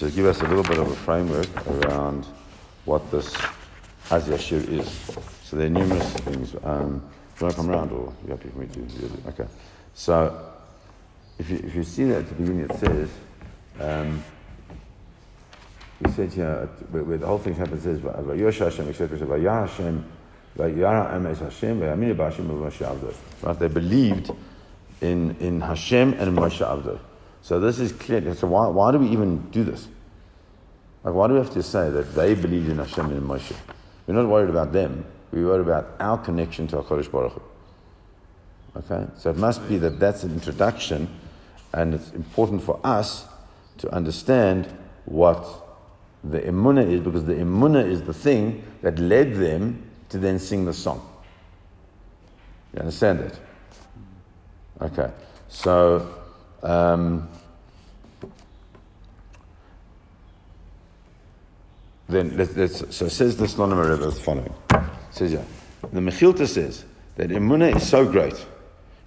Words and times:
to 0.00 0.10
give 0.10 0.24
us 0.24 0.40
a 0.40 0.44
little 0.44 0.62
bit 0.62 0.78
of 0.78 0.90
a 0.90 0.96
framework 0.96 1.66
around 1.66 2.24
what 2.86 3.10
this 3.10 3.36
Az 4.10 4.28
Yashir 4.28 4.66
is. 4.66 4.88
So 5.44 5.56
there 5.56 5.66
are 5.66 5.68
numerous 5.70 6.10
things. 6.14 6.56
Um, 6.64 7.00
do 7.38 7.44
you 7.44 7.46
want 7.46 7.50
to 7.50 7.56
come 7.56 7.70
around 7.70 7.92
or 7.92 8.10
you 8.24 8.30
happy 8.30 8.48
for 8.48 8.58
me 8.60 8.66
to 8.66 8.80
do 8.80 9.06
it? 9.06 9.28
Okay. 9.28 9.46
So 9.92 10.52
if 11.38 11.50
you, 11.50 11.58
if 11.58 11.74
you 11.74 11.84
see 11.84 12.04
that 12.04 12.20
at 12.20 12.28
the 12.30 12.34
beginning 12.34 12.70
it 12.70 12.78
says, 12.78 13.10
um, 13.78 14.24
he 16.02 16.10
said 16.12 16.32
here, 16.32 16.70
where, 16.92 17.04
where 17.04 17.18
the 17.18 17.26
whole 17.26 17.38
thing 17.38 17.54
happens, 17.54 17.84
is, 17.84 18.02
says, 18.02 18.12
Vayosh 18.24 18.58
Hashem, 18.58 18.88
etc. 18.88 19.18
Vayah 19.18 19.68
Hashem, 19.68 20.02
Vayara 20.56 21.12
Emes 21.12 21.40
Hashem, 21.40 21.78
Vayamini 21.78 22.14
B'Hashem, 22.14 22.46
Moshe 22.46 22.86
Avdo. 22.86 23.14
Right? 23.42 23.58
They 23.58 23.68
believed 23.68 24.30
in, 25.02 25.36
in 25.40 25.60
Hashem 25.60 26.14
and 26.14 26.38
Moshe 26.38 26.66
Avdo. 26.66 26.98
So 27.42 27.58
this 27.58 27.78
is 27.78 27.92
clear. 27.92 28.34
So 28.34 28.46
why, 28.46 28.66
why 28.68 28.92
do 28.92 28.98
we 28.98 29.08
even 29.08 29.50
do 29.50 29.64
this? 29.64 29.88
Like, 31.02 31.14
why 31.14 31.28
do 31.28 31.34
we 31.34 31.40
have 31.40 31.52
to 31.54 31.62
say 31.62 31.90
that 31.90 32.14
they 32.14 32.34
believed 32.34 32.68
in 32.68 32.78
Hashem 32.78 33.06
and 33.06 33.22
Moshe? 33.22 33.56
We're 34.06 34.14
not 34.14 34.28
worried 34.28 34.50
about 34.50 34.72
them. 34.72 35.06
We're 35.32 35.46
worried 35.46 35.62
about 35.62 35.94
our 36.00 36.18
connection 36.18 36.66
to 36.68 36.76
HaKadosh 36.76 37.10
Baruch 37.10 37.32
Hu. 37.32 37.42
Okay? 38.76 39.06
So 39.16 39.30
it 39.30 39.36
must 39.36 39.66
be 39.68 39.78
that 39.78 39.98
that's 39.98 40.24
an 40.24 40.32
introduction, 40.32 41.08
and 41.72 41.94
it's 41.94 42.10
important 42.12 42.62
for 42.62 42.78
us 42.84 43.26
to 43.78 43.92
understand 43.94 44.66
what 45.06 45.46
the 46.22 46.40
emunah 46.40 46.86
is, 46.86 47.00
because 47.00 47.24
the 47.24 47.34
emunah 47.34 47.86
is 47.86 48.02
the 48.02 48.12
thing 48.12 48.62
that 48.82 48.98
led 48.98 49.34
them 49.34 49.90
to 50.10 50.18
then 50.18 50.38
sing 50.38 50.66
the 50.66 50.74
song. 50.74 51.08
You 52.74 52.80
understand 52.80 53.20
that? 53.20 53.38
Okay. 54.82 55.10
So, 55.48 56.19
um, 56.62 57.28
then 62.08 62.36
let's, 62.36 62.56
let's, 62.56 62.96
so 62.96 63.08
says 63.08 63.36
the 63.36 63.46
Slonim 63.46 63.90
Rebbe 63.90 64.08
is 64.08 64.20
following. 64.20 64.52
It 64.70 64.80
says 65.10 65.32
yeah, 65.32 65.44
the 65.92 66.00
Mechilta 66.00 66.46
says 66.46 66.84
that 67.16 67.30
Emunah 67.30 67.76
is 67.76 67.88
so 67.88 68.10
great 68.10 68.34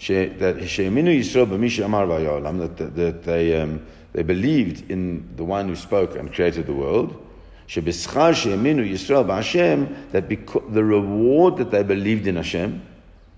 that 0.07 0.67
She'eminu 0.67 1.17
Yisrael 1.17 1.47
b'misha 1.47 1.85
amar 1.85 2.07
that, 2.07 2.77
that, 2.77 2.95
that 2.95 3.23
they 3.23 3.59
um, 3.59 3.85
they 4.11 4.23
believed 4.23 4.89
in 4.91 5.35
the 5.35 5.43
one 5.43 5.67
who 5.67 5.75
spoke 5.75 6.15
and 6.15 6.33
created 6.33 6.67
the 6.67 6.73
world. 6.73 7.25
She'bischar 7.67 8.35
she'eminu 8.35 8.89
Yisrael 8.89 9.25
b'Hashem 9.25 10.11
that 10.11 10.27
because 10.27 10.63
the 10.69 10.83
reward 10.83 11.57
that 11.57 11.71
they 11.71 11.83
believed 11.83 12.27
in 12.27 12.35
Hashem, 12.35 12.81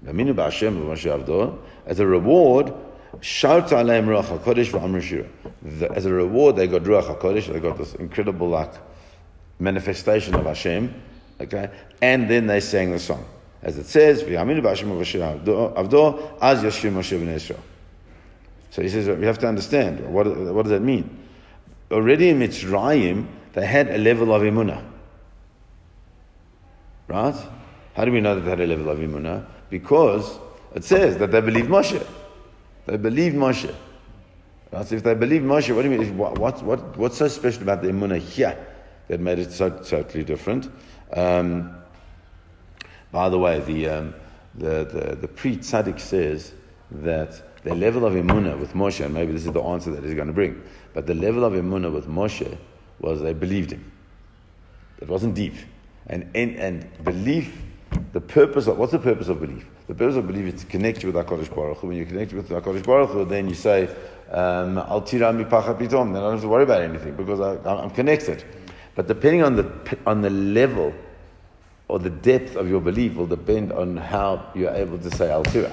b'aminu 0.05 0.33
b'Hashem 0.33 1.59
as 1.85 2.00
a 2.00 2.07
reward 2.07 2.73
Shout 3.21 3.67
aleim 3.69 4.05
ruach 4.05 4.38
hakodesh 4.38 4.71
v'amr 4.71 5.95
As 5.95 6.05
a 6.05 6.13
reward, 6.13 6.55
they 6.55 6.67
got 6.67 6.83
ruach 6.83 7.16
hakodesh. 7.16 7.52
They 7.52 7.59
got 7.59 7.77
this 7.77 7.95
incredible 7.95 8.49
like 8.49 8.73
manifestation 9.59 10.35
of 10.35 10.45
Hashem, 10.45 10.94
okay? 11.39 11.69
And 12.02 12.30
then 12.30 12.47
they 12.47 12.59
sang 12.59 12.91
the 12.91 12.99
song. 12.99 13.25
As 13.61 13.77
it 13.77 13.85
says, 13.85 14.23
V'yaminu 14.23 14.61
b'Hashem 14.61 15.73
avdo, 15.73 16.38
az 16.41 16.63
yashir 16.63 16.91
Moshe 16.91 17.19
b'nei 17.19 17.35
Israel. 17.35 17.63
So 18.72 18.81
he 18.81 18.89
says, 18.89 19.07
we 19.07 19.25
have 19.25 19.39
to 19.39 19.47
understand, 19.47 20.02
what, 20.13 20.27
what 20.27 20.63
does 20.63 20.72
that 20.72 20.81
mean? 20.81 21.17
Already 21.91 22.29
in 22.29 22.39
Mitzrayim, 22.39 23.25
they 23.53 23.66
had 23.66 23.89
a 23.89 23.97
level 23.97 24.33
of 24.33 24.41
emunah. 24.41 24.83
Right? 27.07 27.35
How 27.95 28.03
do 28.03 28.11
we 28.11 28.19
know 28.19 28.35
that 28.35 28.41
they 28.41 28.50
had 28.50 28.59
a 28.59 28.67
level 28.67 28.89
of 28.89 29.00
emunah? 29.00 29.45
Because 29.69 30.39
it 30.75 30.83
says 30.83 31.17
that 31.19 31.31
they 31.31 31.39
believed 31.39 31.69
Moshe. 31.69 32.05
They 32.86 32.97
believed 32.97 33.36
Moshe. 33.36 33.73
Right? 34.72 34.86
So 34.86 34.95
if 34.95 35.03
they 35.03 35.14
believed 35.14 35.45
Moshe, 35.45 35.73
what 35.75 35.83
do 35.83 35.91
you 35.91 35.97
mean? 35.97 36.17
What, 36.17 36.38
what, 36.38 36.64
what, 36.64 36.97
what's 36.97 37.17
so 37.17 37.28
special 37.28 37.64
about 37.64 37.81
the 37.81 37.89
emunah 37.89 38.19
here? 38.19 38.58
that 39.08 39.19
made 39.19 39.39
it 39.39 39.52
so 39.52 39.69
totally 39.69 40.23
different. 40.23 40.72
Um, 41.13 41.75
by 43.11 43.30
the 43.30 43.38
way, 43.38 43.59
the, 43.59 43.88
um, 43.88 44.16
the, 44.56 44.86
the, 44.86 45.16
the 45.16 45.28
Pri 45.28 45.57
Tzaddik 45.57 46.00
says 46.00 46.53
that 46.91 47.63
the 47.63 47.75
level 47.75 48.06
of 48.06 48.13
emunah 48.13 48.59
with 48.59 48.74
Moshe, 48.74 49.03
and 49.03 49.13
maybe 49.13 49.31
this 49.31 49.45
is 49.45 49.51
the 49.51 49.62
answer 49.62 49.91
that 49.91 50.03
he's 50.03 50.13
going 50.13 50.28
to 50.28 50.34
bring, 50.34 50.62
but 50.94 51.07
the 51.07 51.13
level 51.13 51.44
of 51.44 51.53
emunah 51.53 51.94
with 51.94 52.07
Moshe 52.07 52.57
was 53.00 53.22
they 53.22 53.34
believed 53.34 53.72
him. 53.72 53.91
It 55.00 55.07
wasn't 55.07 55.35
deep. 55.35 55.56
And, 56.07 56.29
and, 56.35 56.56
and 56.57 57.03
belief, 57.03 57.57
the 58.13 58.22
purpose 58.22 58.68
of, 58.68 58.78
what's 58.78 58.91
the 58.91 59.00
purpose 59.00 59.28
of 59.28 59.40
belief? 59.40 59.66
The 59.88 59.94
purpose 59.94 60.16
of 60.16 60.25
belief 60.25 60.56
is 60.56 60.62
to 60.62 60.68
connect 60.68 61.03
you 61.03 61.12
with 61.12 61.25
HaKadosh 61.25 61.53
Baruch 61.53 61.78
Hu. 61.78 61.88
When 61.88 61.97
you 61.97 62.06
connect 62.06 62.34
with 62.34 62.50
HaKadosh 62.50 62.84
Baruch 62.84 63.12
Hu, 63.12 63.25
then 63.25 63.47
you 63.47 63.53
say, 63.53 63.88
um, 64.31 64.79
Al 64.79 65.01
tira 65.01 65.31
pitom, 65.31 66.13
then 66.13 66.18
I 66.18 66.25
don't 66.25 66.31
have 66.34 66.41
to 66.41 66.47
worry 66.47 66.63
about 66.63 66.81
anything 66.81 67.16
because 67.16 67.40
I, 67.40 67.69
I'm 67.69 67.91
connected. 67.91 68.44
But 68.95 69.07
depending 69.07 69.44
on 69.44 69.56
the, 69.56 69.97
on 70.07 70.22
the 70.22 70.31
level 70.31 70.94
or 71.88 72.00
the 72.00 72.09
depth 72.09 72.56
of 72.56 72.68
your 72.68 72.81
belief 72.81 73.16
will 73.16 73.28
depend 73.28 73.72
on 73.74 73.97
how 73.97 74.50
you're 74.56 74.74
able 74.74 74.97
to 74.97 75.12
say 75.16 75.29
Al 75.29 75.44
Tira. 75.44 75.72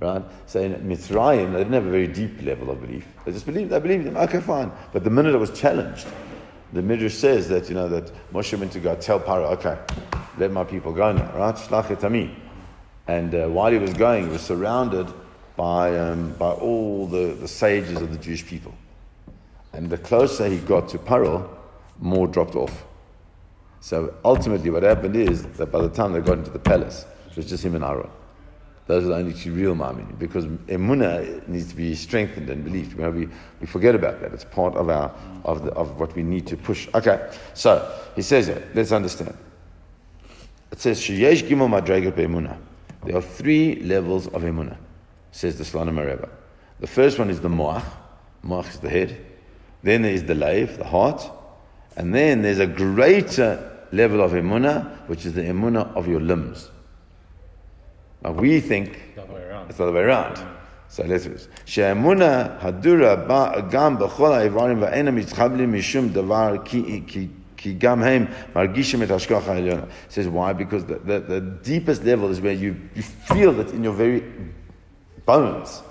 Right? 0.00 0.22
So 0.46 0.60
in 0.60 0.72
Mitzrayim, 0.88 1.52
they 1.52 1.58
didn't 1.58 1.74
have 1.74 1.86
a 1.86 1.90
very 1.90 2.06
deep 2.06 2.40
level 2.42 2.70
of 2.70 2.80
belief. 2.80 3.06
They 3.26 3.32
just 3.32 3.44
believed, 3.44 3.70
they 3.70 3.80
believed 3.80 4.06
them. 4.06 4.16
Okay, 4.16 4.40
fine. 4.40 4.72
But 4.92 5.04
the 5.04 5.10
minute 5.10 5.34
it 5.34 5.38
was 5.38 5.50
challenged, 5.58 6.06
the 6.72 6.80
Midrash 6.80 7.14
says 7.14 7.48
that, 7.48 7.68
you 7.68 7.74
know, 7.74 7.88
that 7.88 8.10
Moshe 8.32 8.58
went 8.58 8.72
to 8.72 8.80
go 8.80 8.94
tell 8.96 9.20
Paro, 9.20 9.50
okay, 9.52 9.76
let 10.38 10.50
my 10.50 10.64
people 10.64 10.92
go 10.92 11.12
now, 11.12 11.30
right? 11.36 11.54
Shlach 11.54 11.90
And 13.08 13.34
uh, 13.34 13.48
while 13.48 13.72
he 13.72 13.78
was 13.78 13.94
going, 13.94 14.26
he 14.26 14.30
was 14.30 14.42
surrounded 14.42 15.12
by, 15.56 15.98
um, 15.98 16.34
by 16.34 16.50
all 16.50 17.06
the, 17.06 17.34
the 17.34 17.48
sages 17.48 18.00
of 18.00 18.12
the 18.12 18.18
Jewish 18.18 18.46
people. 18.46 18.74
And 19.72 19.90
the 19.90 19.98
closer 19.98 20.46
he 20.46 20.58
got 20.58 20.88
to 20.90 20.98
Paro, 20.98 21.48
more 21.98 22.28
dropped 22.28 22.54
off. 22.54 22.84
So 23.80 24.14
ultimately, 24.24 24.70
what 24.70 24.82
happened 24.82 25.16
is 25.16 25.44
that 25.44 25.72
by 25.72 25.80
the 25.80 25.88
time 25.88 26.12
they 26.12 26.20
got 26.20 26.38
into 26.38 26.50
the 26.50 26.58
palace, 26.58 27.06
it 27.30 27.36
was 27.36 27.48
just 27.48 27.64
him 27.64 27.74
and 27.74 27.84
Aaron. 27.84 28.10
Those 28.86 29.04
are 29.04 29.08
the 29.08 29.16
only 29.16 29.34
two 29.34 29.52
real 29.52 29.74
Ma'amini. 29.74 30.18
Because 30.18 30.46
Emunah 30.46 31.46
needs 31.46 31.68
to 31.68 31.76
be 31.76 31.94
strengthened 31.94 32.48
and 32.50 32.64
believed. 32.64 32.96
You 32.96 33.02
know, 33.02 33.10
we, 33.10 33.28
we 33.60 33.66
forget 33.66 33.94
about 33.94 34.20
that. 34.20 34.32
It's 34.32 34.44
part 34.44 34.74
of, 34.76 34.88
our, 34.88 35.14
of, 35.44 35.64
the, 35.64 35.72
of 35.72 36.00
what 36.00 36.14
we 36.14 36.22
need 36.22 36.46
to 36.46 36.56
push. 36.56 36.88
Okay, 36.94 37.30
so 37.54 37.94
he 38.16 38.22
says 38.22 38.46
here, 38.46 38.66
let's 38.74 38.92
understand. 38.92 39.36
It 40.72 40.80
says, 40.80 41.00
Sheyesh 41.00 41.46
Gimel 41.48 42.16
Be'emunah. 42.16 42.58
There 43.04 43.16
are 43.16 43.22
three 43.22 43.76
levels 43.76 44.26
of 44.28 44.42
Emunah, 44.42 44.76
says 45.30 45.56
the 45.58 45.64
Slonim 45.64 45.98
Rebbe. 46.04 46.28
The 46.80 46.86
first 46.86 47.18
one 47.18 47.30
is 47.30 47.40
the 47.40 47.48
Moach. 47.48 47.84
Moach 48.44 48.68
is 48.68 48.80
the 48.80 48.90
head. 48.90 49.24
Then 49.82 50.02
there 50.02 50.12
is 50.12 50.24
the 50.24 50.34
Leiv, 50.34 50.78
the 50.78 50.84
heart. 50.84 51.30
And 51.96 52.14
then 52.14 52.42
there's 52.42 52.58
a 52.60 52.66
greater 52.66 53.68
level 53.92 54.20
of 54.22 54.32
emunah, 54.32 55.08
which 55.08 55.26
is 55.26 55.32
the 55.32 55.42
emunah 55.42 55.94
of 55.96 56.06
your 56.06 56.20
limbs. 56.20 56.70
Now 58.22 58.32
we 58.32 58.60
think 58.60 59.00
it's 59.16 59.16
the 59.78 59.84
other 59.84 59.92
way 59.92 60.02
around. 60.02 60.38
So 60.88 61.04
let's 61.04 61.28
she'emuna 61.64 62.60
hadura 62.60 63.28
ba 63.28 63.66
gam 63.70 63.98
b'chol 63.98 64.40
ha'ivarim 64.40 64.80
va'ena 64.80 65.12
mitzchablim 65.12 65.70
mishum 65.72 66.10
davar 66.10 66.64
ki 66.64 67.30
ki 67.58 67.74
gam 67.74 68.00
margishim 68.00 69.02
et 69.02 69.10
hashkoch 69.10 69.42
ha'elyona. 69.42 69.90
Says 70.08 70.28
why? 70.28 70.54
Because 70.54 70.86
the, 70.86 70.98
the, 70.98 71.20
the 71.20 71.40
deepest 71.40 72.04
level 72.04 72.30
is 72.30 72.40
where 72.40 72.54
you, 72.54 72.88
you 72.94 73.02
feel 73.02 73.60
it 73.60 73.70
in 73.70 73.84
your 73.84 73.92
very 73.92 74.24
bones, 75.26 75.82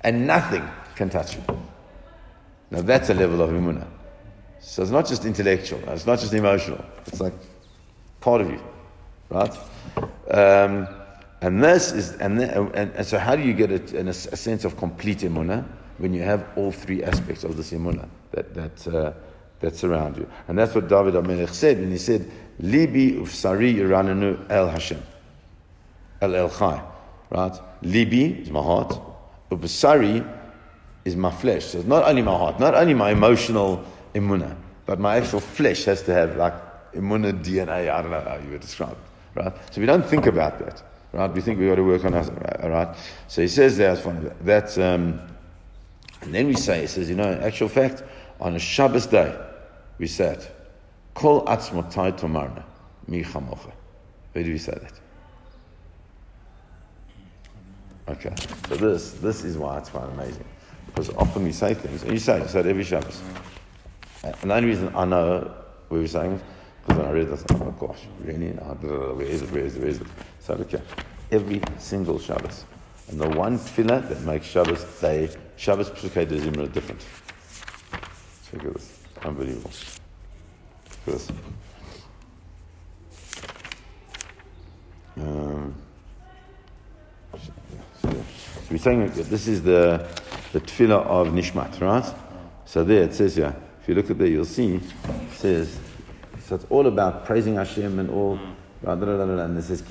and 0.00 0.26
nothing 0.26 0.68
can 0.96 1.08
touch 1.08 1.36
you. 1.36 1.42
Now 2.70 2.82
that's 2.82 3.10
a 3.10 3.14
level 3.14 3.42
of 3.42 3.50
emunah. 3.50 3.86
So 4.60 4.82
it's 4.82 4.90
not 4.90 5.06
just 5.06 5.24
intellectual, 5.24 5.80
it's 5.88 6.06
not 6.06 6.18
just 6.18 6.32
emotional, 6.32 6.84
it's 7.06 7.20
like 7.20 7.34
part 8.20 8.40
of 8.40 8.50
you, 8.50 8.60
right? 9.28 9.56
Um, 10.30 10.88
and 11.40 11.62
this 11.62 11.90
is, 11.92 12.12
and, 12.12 12.40
and, 12.40 12.92
and, 12.94 13.06
so 13.06 13.18
how 13.18 13.34
do 13.34 13.42
you 13.42 13.52
get 13.52 13.72
a, 13.72 13.98
a, 13.98 14.08
a 14.08 14.12
sense 14.12 14.64
of 14.64 14.76
complete 14.76 15.18
imunah 15.18 15.66
when 15.98 16.14
you 16.14 16.22
have 16.22 16.46
all 16.56 16.70
three 16.70 17.02
aspects 17.02 17.42
of 17.42 17.56
this 17.56 17.72
imunah 17.72 18.08
that, 18.30 18.54
that, 18.54 18.86
uh, 18.86 19.12
that 19.62 19.76
surround 19.76 20.18
you? 20.18 20.28
And 20.48 20.58
that's 20.58 20.74
what 20.74 20.88
David 20.88 21.14
HaMelech 21.14 21.50
said 21.50 21.80
when 21.80 21.90
he 21.90 21.98
said, 21.98 22.30
Libi 22.60 23.18
ufsari 23.18 23.74
yirananu 23.74 24.50
el 24.50 24.68
Hashem, 24.68 25.02
el 26.20 26.34
el 26.34 26.50
chai, 26.50 26.82
right? 27.30 27.52
Libi 27.82 28.42
is 28.42 28.50
my 28.50 28.62
heart, 28.62 29.00
ufsari 29.50 30.40
is 31.04 31.16
my 31.16 31.30
flesh. 31.30 31.64
So 31.66 31.78
it's 31.78 31.88
not 31.88 32.04
only 32.04 32.22
my 32.22 32.36
heart, 32.36 32.60
not 32.60 32.74
only 32.74 32.94
my 32.94 33.10
emotional 33.10 33.84
imuna. 34.14 34.56
But 34.84 34.98
my 34.98 35.16
actual 35.16 35.40
flesh 35.40 35.84
has 35.84 36.02
to 36.02 36.12
have 36.12 36.36
like 36.36 36.54
imuna 36.92 37.42
DNA. 37.42 37.90
I 37.90 38.02
don't 38.02 38.10
know 38.10 38.20
how 38.20 38.36
you 38.36 38.50
would 38.50 38.60
describe 38.60 38.92
it, 38.92 39.40
right? 39.40 39.52
So 39.72 39.80
we 39.80 39.86
don't 39.86 40.04
think 40.04 40.26
about 40.26 40.58
that, 40.58 40.82
right? 41.12 41.32
We 41.32 41.40
think 41.40 41.58
we've 41.58 41.68
got 41.68 41.76
to 41.76 41.84
work 41.84 42.04
on 42.04 42.14
us, 42.14 42.30
right? 42.62 42.96
So 43.28 43.42
he 43.42 43.48
says 43.48 43.78
funny. 44.00 44.30
That's 44.42 44.78
um, 44.78 45.20
and 46.20 46.34
then 46.34 46.46
we 46.46 46.54
say 46.54 46.82
he 46.82 46.86
says, 46.86 47.08
you 47.08 47.16
know, 47.16 47.30
in 47.30 47.42
actual 47.42 47.68
fact, 47.68 48.02
on 48.40 48.54
a 48.54 48.58
Shabbos 48.58 49.06
day, 49.06 49.36
we 49.98 50.06
said, 50.06 50.46
"Kol 51.14 51.44
atzmotai 51.44 52.18
tomarna 52.18 52.64
mi 53.06 53.22
chamocha." 53.22 53.72
Where 54.32 54.44
do 54.44 54.50
we 54.50 54.58
say 54.58 54.78
that? 54.80 54.92
Okay, 58.08 58.34
so 58.68 58.76
this 58.76 59.12
this 59.12 59.44
is 59.44 59.56
why 59.56 59.78
it's 59.78 59.90
quite 59.90 60.08
amazing 60.08 60.44
because 60.86 61.10
often 61.16 61.44
we 61.44 61.52
say 61.52 61.74
things, 61.74 62.02
and 62.02 62.12
you 62.12 62.18
say, 62.18 62.40
you 62.40 62.48
say 62.48 62.60
it 62.60 62.66
every 62.66 62.84
Shabbos. 62.84 63.20
And 64.22 64.50
the 64.50 64.54
only 64.54 64.68
reason 64.68 64.94
I 64.94 65.04
know 65.04 65.52
we 65.88 66.00
were 66.00 66.06
saying 66.06 66.32
it, 66.32 66.40
because 66.82 66.98
when 66.98 67.08
I 67.08 67.12
read 67.12 67.28
this, 67.28 67.44
oh 67.50 67.74
gosh, 67.78 68.00
really? 68.22 68.56
Ah, 68.60 68.74
where 68.74 69.26
is 69.26 69.42
it? 69.42 69.50
Where 69.50 69.64
is 69.64 69.76
it? 69.76 69.80
Where 69.80 69.88
is 69.88 70.00
it? 70.00 70.06
So 70.40 70.56
here. 70.64 70.82
Every 71.30 71.62
single 71.78 72.18
Shabbos. 72.18 72.64
And 73.08 73.20
the 73.20 73.28
one 73.30 73.58
tefillah 73.58 74.08
that 74.08 74.20
makes 74.22 74.46
Shabbos 74.46 74.84
day, 75.00 75.30
Shabbos 75.56 75.90
Pesukei 75.90 76.28
de 76.28 76.38
Zimra 76.38 76.70
different. 76.72 77.04
Check 78.50 78.62
this. 78.72 79.01
Unbelievable. 79.24 79.70
Um, 85.16 85.74
so 88.00 88.24
we're 88.70 88.78
saying 88.78 89.10
this 89.14 89.46
is 89.46 89.62
the, 89.62 90.08
the 90.52 90.60
tefillah 90.60 91.04
of 91.06 91.28
Nishmat, 91.28 91.80
right? 91.80 92.14
So 92.64 92.82
there 92.82 93.04
it 93.04 93.14
says 93.14 93.36
here, 93.36 93.54
if 93.80 93.88
you 93.88 93.94
look 93.94 94.10
at 94.10 94.18
there, 94.18 94.26
you'll 94.26 94.44
see, 94.44 94.76
it 94.76 94.82
says, 95.32 95.78
so 96.44 96.56
it's 96.56 96.66
all 96.70 96.86
about 96.86 97.24
praising 97.24 97.56
Hashem 97.56 97.98
and 97.98 98.10
all, 98.10 98.38
and 98.84 99.58
it 99.58 99.62
says, 99.62 99.82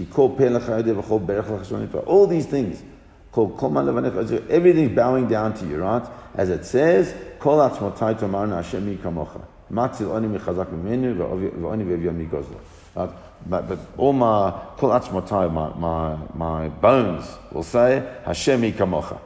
all 2.06 2.28
these 2.28 2.46
things. 2.46 2.84
Everything's 3.34 4.96
bowing 4.96 5.28
down 5.28 5.54
to 5.54 5.66
you, 5.66 5.82
right? 5.82 6.06
As 6.36 6.50
it 6.50 6.66
says, 6.66 7.16
Kol 7.40 7.58
atzmotai 7.58 8.20
tomarna 8.20 8.58
Hashem 8.58 8.98
kamocha. 9.00 9.42
Matzil 9.72 10.12
oni 10.12 10.28
michazak 10.28 10.68
mimenu 10.68 11.16
v'oni 11.16 11.86
v'evyam 11.86 12.28
migozlo. 12.28 12.60
But, 12.94 13.68
but 13.68 13.80
all 13.98 14.14
my 14.14 14.52
kol 14.78 14.90
atzmotai, 14.90 15.52
my, 15.52 15.74
my, 15.76 16.18
my 16.36 16.70
bones 16.70 17.26
will 17.52 17.64
say, 17.64 18.08
Hashem 18.26 18.62
kamocha. 18.74 19.20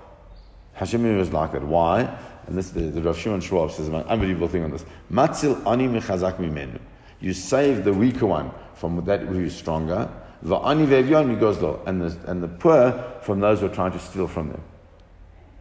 Hashem 0.74 1.20
is 1.20 1.34
like 1.34 1.52
that. 1.54 1.64
Why? 1.64 2.02
And 2.48 2.58
this 2.58 2.70
the, 2.70 2.82
the 2.82 3.02
Rav 3.02 3.18
Shimon 3.18 3.42
Schwab 3.42 3.72
says 3.72 3.88
an 3.88 3.96
unbelievable 3.96 4.48
thing 4.48 4.64
on 4.64 4.72
this. 4.72 4.86
Matzil 5.12 5.66
ani 5.66 5.88
michazak 5.88 6.38
mimenu. 6.38 6.80
You 7.20 7.34
save 7.34 7.84
the 7.84 7.94
weaker 7.94 8.28
one 8.28 8.52
from 8.76 9.04
that 9.06 9.22
who 9.22 9.40
is 9.40 9.56
stronger. 9.56 10.10
Va'ani 10.46 10.86
ve'evyon 10.86 11.38
migozlo. 11.38 11.86
And 11.88 12.02
the, 12.02 12.32
and 12.32 12.42
the 12.42 12.48
poor 12.48 12.92
from 13.22 13.40
those 13.40 13.60
who 13.60 13.66
are 13.66 13.76
trying 13.76 13.92
to 13.92 14.00
steal 14.00 14.28
from 14.28 14.50
them. 14.50 14.62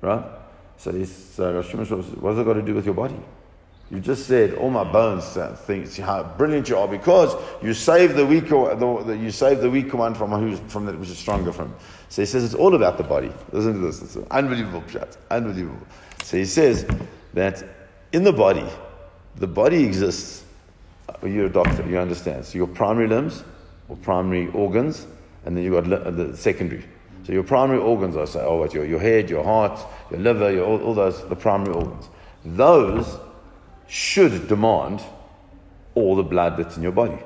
Right? 0.01 0.25
So, 0.77 0.93
he's, 0.93 1.39
uh, 1.41 1.55
Rav 1.55 1.67
Shimon 1.67 1.87
Schwab 1.87 2.05
says, 2.05 2.17
what 2.17 2.31
has 2.31 2.39
it 2.41 2.45
got 2.45 2.55
to 2.55 2.63
do 2.63 2.75
with 2.75 2.85
your 2.85 2.95
body? 2.95 3.19
You 3.91 4.01
just 4.01 4.27
said 4.27 4.55
all 4.55 4.71
my 4.71 4.85
bones 4.85 5.37
think 5.67 5.95
how 5.99 6.23
brilliant 6.23 6.69
you 6.69 6.79
are 6.79 6.89
because 6.89 7.37
you 7.63 7.75
save 7.75 8.17
the 8.17 8.25
weaker, 8.25 8.75
the, 8.75 9.05
the, 9.05 9.17
you 9.17 9.31
save 9.31 9.61
the 9.61 9.71
weaker 9.71 9.97
one 9.97 10.15
from 10.15 10.31
who's 10.31 10.59
from 10.73 10.87
that 10.87 10.99
which 10.99 11.11
is 11.11 11.19
stronger 11.19 11.53
from. 11.53 11.75
So 12.09 12.23
he 12.23 12.27
says 12.27 12.45
it's 12.45 12.55
all 12.55 12.75
about 12.75 12.97
the 12.97 13.05
body. 13.05 13.31
Listen 13.53 13.75
to 13.75 13.79
this. 13.81 14.01
It's 14.01 14.17
unbelievable 14.31 14.83
chat. 14.91 15.17
Unbelievable. 15.31 15.87
So 16.23 16.39
he 16.39 16.47
says 16.47 16.87
that 17.35 17.63
in 18.13 18.25
the 18.25 18.33
body, 18.33 18.67
the 19.37 19.47
body 19.47 19.85
exists. 19.85 20.45
You're 21.23 21.47
a 21.47 21.53
doctor. 21.53 21.87
You 21.87 21.99
understand. 21.99 22.47
So 22.47 22.57
your 22.57 22.67
primary 22.67 23.07
limbs 23.07 23.45
or 23.89 23.97
primary 23.97 24.49
organs, 24.49 25.07
and 25.45 25.57
then 25.57 25.65
you've 25.65 25.85
got 25.85 26.17
the 26.17 26.37
secondary. 26.37 26.85
So 27.25 27.33
your 27.33 27.43
primary 27.43 27.79
organs 27.79 28.17
are 28.17 28.27
say, 28.27 28.41
oh, 28.41 28.57
what 28.57 28.75
your, 28.75 28.85
your 28.85 29.01
head, 29.01 29.31
your 29.31 29.45
heart, 29.45 29.79
your 30.11 30.21
liver, 30.21 30.53
your, 30.53 30.67
all, 30.67 30.83
all 30.83 30.95
those 30.95 31.27
the 31.29 31.37
primary 31.37 31.75
organs. 31.75 32.09
Those 32.45 33.19
should 33.89 34.49
demand 34.49 35.03
all 35.95 36.17
the 36.17 36.23
blood 36.23 36.57
that's 36.57 36.77
in 36.77 36.83
your 36.83 36.93
body. 36.93 37.19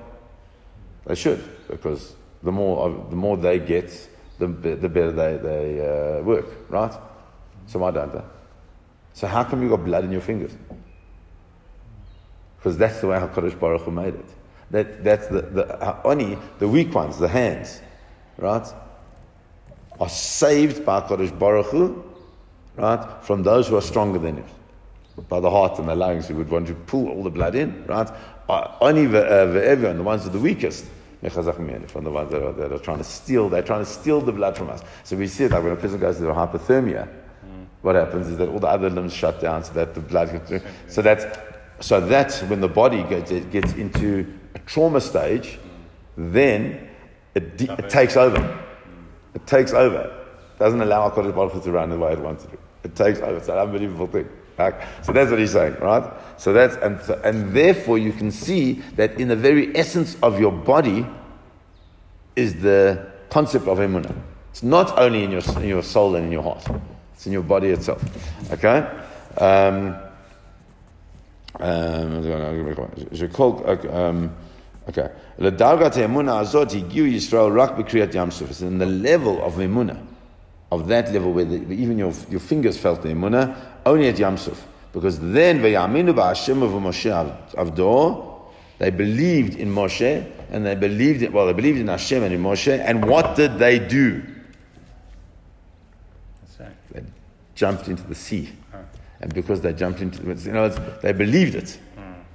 They 1.07 1.15
should, 1.15 1.43
because 1.69 2.15
the 2.43 2.53
more, 2.53 2.91
the 3.11 3.17
more 3.17 3.37
they 3.37 3.59
get, 3.59 3.91
the, 4.39 4.47
the 4.47 4.89
better 4.89 5.11
they, 5.11 5.37
they 5.37 5.81
uh, 5.81 6.23
work, 6.23 6.47
right? 6.69 6.93
So 7.67 7.81
why 7.81 7.91
don't 7.91 8.13
they? 8.13 8.23
So 9.15 9.27
how 9.27 9.43
come 9.43 9.63
you 9.63 9.69
got 9.69 9.85
blood 9.85 10.05
in 10.05 10.13
your 10.13 10.21
fingers? 10.21 10.53
Because 12.57 12.77
that's 12.79 13.01
the 13.01 13.09
way 13.09 13.19
HaKadosh 13.19 13.59
Baruch 13.59 13.83
Hu 13.83 13.91
made 13.91 14.15
it. 14.15 14.29
That, 14.71 15.03
that's 15.03 15.27
the, 15.29 15.43
the, 15.43 16.07
only 16.07 16.39
the 16.59 16.69
weak 16.69 16.95
ones, 16.95 17.19
the 17.19 17.29
hands, 17.29 17.81
right, 18.37 18.67
are 19.99 20.09
saved 20.09 20.85
by 20.85 21.01
HaKadosh 21.01 21.39
Baruch 21.39 21.67
Hu, 21.67 22.05
right, 22.77 23.25
from 23.25 23.43
those 23.43 23.69
who 23.69 23.77
are 23.77 23.83
stronger 23.83 24.19
than 24.19 24.37
him 24.37 24.45
by 25.29 25.41
the 25.41 25.51
heart 25.51 25.79
and 25.79 25.89
the 25.89 25.95
lungs, 25.95 26.29
we 26.29 26.35
would 26.37 26.51
want 26.51 26.67
to 26.69 26.75
pull 26.75 27.09
all 27.09 27.23
the 27.23 27.31
blood 27.31 27.55
in, 27.55 27.85
right? 27.87 28.09
Uh, 28.49 28.77
only 28.81 29.07
the, 29.07 29.27
uh, 29.27 29.47
the 29.47 29.93
the 29.93 30.03
ones 30.03 30.25
that 30.25 30.31
are 30.31 30.33
the 30.33 30.39
weakest, 30.39 30.87
from 31.21 32.05
the 32.05 32.11
ones 32.11 32.31
that 32.31 32.43
are, 32.43 32.53
that 32.53 32.73
are 32.73 32.79
trying 32.79 32.99
to 32.99 33.05
steal, 33.05 33.49
they're 33.49 33.63
trying 33.63 33.85
to 33.85 33.91
steal 33.91 34.21
the 34.21 34.33
blood 34.33 34.57
from 34.57 34.71
us. 34.71 34.83
So 35.03 35.17
we 35.17 35.27
see 35.27 35.49
like 35.49 35.63
when 35.63 35.73
a 35.73 35.77
person 35.77 35.99
goes 35.99 36.19
through 36.19 36.29
hypothermia, 36.29 37.09
what 37.83 37.97
happens 37.97 38.29
is 38.29 38.37
that 38.39 38.49
all 38.49 38.61
the 38.61 38.69
other 38.69 38.91
limbs 38.91 39.13
shut 39.13 39.41
down 39.41 39.65
so 39.65 39.73
that 39.73 39.95
the 39.95 40.01
blood 40.01 40.47
through. 40.47 40.61
So 40.87 41.03
that's, 41.03 41.25
so 41.81 42.01
that's 42.01 42.43
when 42.43 42.61
the 42.61 42.69
body 42.69 43.03
gets, 43.05 43.31
gets 43.31 43.73
into 43.75 44.33
trauma 44.69 45.01
stage, 45.01 45.59
then 46.17 46.89
it, 47.35 47.57
de- 47.57 47.73
it 47.73 47.89
takes 47.89 48.17
over. 48.17 48.65
It 49.35 49.47
takes 49.47 49.73
over. 49.73 50.03
It 50.55 50.59
doesn't 50.59 50.81
allow 50.81 51.03
our 51.03 51.11
body 51.11 51.61
to 51.61 51.73
run 51.73 51.91
the 51.91 51.99
way 51.99 52.13
it 52.13 52.19
wants 52.19 52.45
to 52.45 52.51
do. 52.51 52.59
It 52.85 52.95
takes 52.95 53.19
over. 53.21 53.39
It's 53.39 53.49
an 53.49 53.59
unbelievable 53.59 54.07
thing. 54.07 54.29
So 55.03 55.13
that's 55.13 55.31
what 55.31 55.39
he's 55.39 55.53
saying, 55.53 55.77
right? 55.81 56.03
So 56.37 56.53
that's 56.53 56.75
and 56.77 56.99
and 57.25 57.55
therefore 57.55 57.97
you 57.97 58.13
can 58.13 58.33
see 58.33 58.83
that 58.97 59.21
in 59.21 59.29
the 59.29 59.37
very 59.37 59.75
essence 59.77 60.17
of 60.21 60.41
your 60.41 60.51
body 60.51 61.07
is 62.35 62.61
the 62.61 63.07
concept 63.31 63.69
of 63.69 63.79
emunah. 63.79 64.17
It's 64.51 64.65
not 64.65 64.99
only 64.99 65.23
in 65.23 65.31
your 65.31 65.43
in 65.59 65.69
your 65.69 65.85
soul 65.85 66.17
and 66.17 66.27
in 66.27 66.33
your 66.33 66.43
heart; 66.43 66.67
it's 67.15 67.25
in 67.25 67.33
your 67.33 67.45
body 67.45 67.69
itself. 67.69 68.03
Okay. 68.51 68.79
Um, 69.37 69.95
um, 71.61 72.27
um 73.93 74.35
Okay. 74.89 75.11
L'dargat 75.39 75.97
ha'emuna 75.97 76.41
azot 76.41 76.73
higiu 76.73 77.05
Yisrael 77.05 77.55
rak 77.55 77.77
b'kriyat 77.77 78.15
yam 78.15 78.29
It's 78.29 78.63
in 78.63 78.79
the 78.79 78.87
level 78.87 79.43
of 79.43 79.55
emuna, 79.55 79.99
of 80.73 80.89
that 80.89 81.13
level 81.13 81.33
where 81.33 81.45
the, 81.45 81.57
even 81.73 81.99
your, 81.99 82.13
your 82.31 82.41
fingers 82.41 82.79
felt 82.79 83.03
the 83.03 83.09
emuna, 83.09 83.55
only 83.85 84.09
at 84.09 84.17
Yamsuf. 84.17 84.59
Because 84.93 85.21
then 85.21 85.61
v'yaminu 85.61 86.15
ba'ashem 86.15 86.61
v'moshe 86.61 87.53
avdo, 87.53 88.29
they 88.79 88.91
believed 88.91 89.57
in 89.57 89.75
Moshe, 89.75 90.31
and 90.51 90.65
they 90.65 90.77
believed 90.77 91.23
in, 91.23 91.33
well, 91.33 91.47
they 91.47 91.53
believed 91.53 91.81
in 91.81 91.89
Hashem 91.89 92.23
and 92.23 92.33
in 92.33 92.43
Moshe, 92.43 92.79
and 92.79 93.05
what 93.05 93.37
did 93.37 93.59
they 93.59 93.79
do? 93.79 94.23
They 96.93 97.03
jumped 97.55 97.89
into 97.89 98.05
the 98.05 98.15
sea. 98.15 98.51
And 99.21 99.35
because 99.35 99.61
they 99.61 99.73
jumped 99.73 100.01
into, 100.01 100.23
you 100.23 100.53
know, 100.53 100.69
they 100.69 101.13
believed 101.13 101.57
it. 101.57 101.77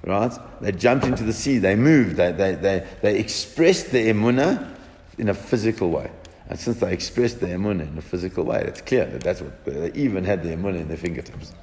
Right? 0.05 0.31
They 0.61 0.73
jumped 0.73 1.05
into 1.05 1.23
the 1.23 1.33
sea, 1.33 1.59
they 1.59 1.75
moved, 1.75 2.17
they, 2.17 2.31
they, 2.33 2.55
they, 2.55 2.88
they 3.01 3.17
expressed 3.17 3.91
the 3.91 4.10
emunah 4.10 4.75
in 5.17 5.29
a 5.29 5.33
physical 5.33 5.91
way. 5.91 6.12
And 6.50 6.60
since 6.60 6.79
they 6.79 6.91
expressed 6.91 7.39
the 7.39 7.48
emunah 7.48 7.88
in 7.88 7.98
a 7.98 8.01
physical 8.01 8.43
way, 8.43 8.63
it's 8.67 8.81
clear 8.81 9.05
that 9.05 9.22
that's 9.22 9.41
what 9.41 9.63
they 9.63 9.91
even 9.93 10.25
had 10.25 10.43
the 10.43 10.50
emunah 10.50 10.81
in 10.81 10.88
their 10.89 10.98
fingertips. 10.98 11.53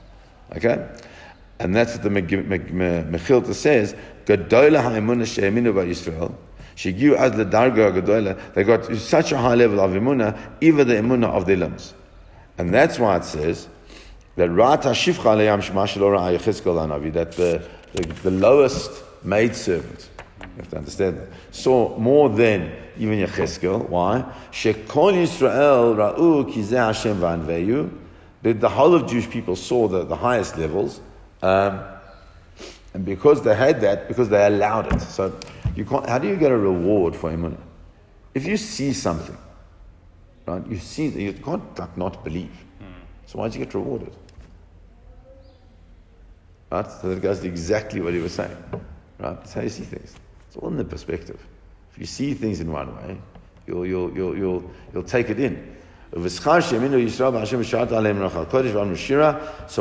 Okay? 0.56 0.88
And 1.58 1.76
that's 1.76 1.92
what 1.92 2.02
the 2.02 2.08
Mechilta 2.08 3.52
says, 3.52 3.94
Gadola 4.24 4.82
ha'emunah 4.82 5.26
she'eminu 5.26 5.74
Yisrael, 5.74 6.34
Shigiu 6.76 7.18
az 7.18 7.32
darga 7.32 7.92
gadola, 7.92 8.54
they 8.54 8.64
got 8.64 8.86
such 8.96 9.32
a 9.32 9.36
high 9.36 9.54
level 9.54 9.80
of 9.80 9.90
emunah, 9.90 10.38
even 10.62 10.88
the 10.88 10.94
emunah 10.94 11.28
of 11.28 11.44
their 11.44 11.58
limbs. 11.58 11.92
And 12.56 12.72
that's 12.72 12.98
why 12.98 13.16
it 13.16 13.24
says 13.24 13.68
that 14.36 14.48
Rata 14.48 14.88
Shifcha 14.88 15.36
Leyam 15.36 15.60
Shema 15.62 15.84
that 17.10 17.32
the, 17.32 17.62
the, 17.92 18.02
the 18.22 18.30
lowest 18.30 19.02
maidservant, 19.24 20.08
you 20.40 20.46
have 20.56 20.70
to 20.70 20.76
understand 20.76 21.18
that, 21.18 21.28
saw 21.50 21.96
more 21.98 22.28
than 22.28 22.72
even 22.98 23.18
Yecheskel. 23.18 23.88
Why? 23.88 24.24
Shekol 24.52 25.14
Yisrael 25.14 25.96
ra'u 25.96 26.52
kizeh 26.52 26.86
Hashem 26.86 27.18
v'anveyu. 27.18 27.90
The 28.42 28.68
whole 28.68 28.94
of 28.94 29.08
Jewish 29.08 29.28
people 29.28 29.56
saw 29.56 29.86
the, 29.88 30.04
the 30.04 30.16
highest 30.16 30.56
levels. 30.56 31.00
Um, 31.42 31.82
and 32.94 33.04
because 33.04 33.42
they 33.42 33.54
had 33.54 33.80
that, 33.82 34.08
because 34.08 34.28
they 34.28 34.46
allowed 34.46 34.92
it. 34.92 35.00
So 35.00 35.38
you 35.76 35.84
can't, 35.84 36.08
how 36.08 36.18
do 36.18 36.28
you 36.28 36.36
get 36.36 36.50
a 36.50 36.56
reward 36.56 37.14
for 37.14 37.30
imunah? 37.30 37.60
If 38.34 38.46
you 38.46 38.56
see 38.56 38.92
something, 38.92 39.36
right, 40.46 40.66
you 40.66 40.78
see, 40.78 41.08
you 41.08 41.32
can't 41.32 41.78
like, 41.78 41.96
not 41.96 42.24
believe. 42.24 42.64
So 43.26 43.38
why 43.38 43.48
did 43.48 43.58
you 43.58 43.64
get 43.64 43.74
rewarded? 43.74 44.14
Right? 46.70 46.86
So 46.90 47.08
that 47.08 47.20
goes 47.20 47.40
to 47.40 47.48
exactly 47.48 48.00
what 48.00 48.14
he 48.14 48.20
was 48.20 48.32
saying. 48.32 48.56
Right? 49.18 49.36
That's 49.36 49.52
how 49.52 49.62
you 49.62 49.68
see 49.68 49.84
things. 49.84 50.14
It's 50.46 50.56
all 50.56 50.68
in 50.68 50.76
the 50.76 50.84
perspective. 50.84 51.38
If 51.92 51.98
you 51.98 52.06
see 52.06 52.34
things 52.34 52.60
in 52.60 52.70
one 52.72 52.94
way, 52.96 53.20
you'll, 53.66 53.86
you'll, 53.86 54.12
you'll, 54.14 54.36
you'll, 54.36 54.70
you'll 54.92 55.02
take 55.02 55.30
it 55.30 55.40
in. 55.40 55.76
So 56.12 56.20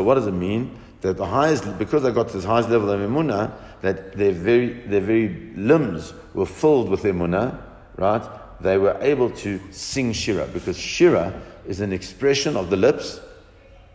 what 0.04 0.16
does 0.16 0.28
it 0.28 0.32
mean? 0.32 0.80
That 1.02 1.18
the 1.18 1.26
highest, 1.26 1.80
because 1.80 2.04
they 2.04 2.12
got 2.12 2.28
to 2.28 2.34
this 2.34 2.46
highest 2.46 2.70
level 2.70 2.92
of 2.92 3.00
emunah, 3.00 3.52
that 3.82 4.14
their 4.14 4.32
very, 4.32 4.74
their 4.74 5.02
very 5.02 5.30
limbs 5.56 6.14
were 6.34 6.46
filled 6.46 6.90
with 6.90 7.04
emunah, 7.04 7.60
right? 7.98 8.22
They 8.62 8.78
were 8.78 8.98
able 9.00 9.32
to 9.32 9.60
sing 9.72 10.12
shira, 10.14 10.46
because 10.48 10.78
shira 10.78 11.34
is 11.66 11.80
an 11.80 11.94
expression 11.94 12.58
of 12.58 12.70
the 12.70 12.78
lips, 12.78 13.22